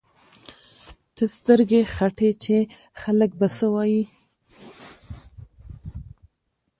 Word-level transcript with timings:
ته 1.15 1.23
سترګې 1.37 1.81
ختې 1.95 2.29
چې 2.43 2.57
خلک 3.01 3.31
به 3.39 3.47
څه 3.57 3.67
وايي. 3.73 4.03